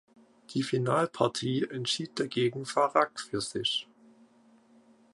Die 0.55 0.63
Finalpartie 0.63 1.67
entschied 1.69 2.19
dagegen 2.19 2.65
Farag 2.65 3.11
für 3.19 3.39
sich. 3.39 3.87